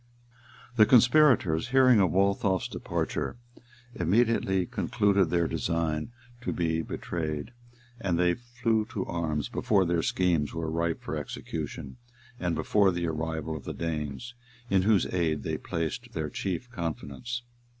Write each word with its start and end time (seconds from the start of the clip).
]The 0.77 0.87
conspirators, 0.87 1.67
hearing 1.67 1.99
of 1.99 2.09
Waltheof's 2.09 2.67
departure, 2.67 3.37
immediately 3.93 4.65
concluded 4.65 5.29
their 5.29 5.47
design 5.47 6.11
to 6.41 6.51
be 6.51 6.81
betrayed; 6.81 7.51
and 7.99 8.17
they 8.17 8.33
flew 8.33 8.85
to 8.93 9.05
arms 9.05 9.47
before 9.47 9.85
their 9.85 10.01
schemes 10.01 10.55
were 10.55 10.71
ripe 10.71 11.03
for 11.03 11.15
execution, 11.15 11.97
and 12.39 12.55
before 12.55 12.91
the 12.91 13.05
arrival 13.05 13.55
of 13.55 13.63
the 13.65 13.75
Danes, 13.75 14.33
in 14.71 14.81
whose 14.81 15.05
aid 15.13 15.43
they 15.43 15.59
placed 15.59 16.13
their 16.13 16.31
chief 16.31 16.71
confidence. 16.71 17.43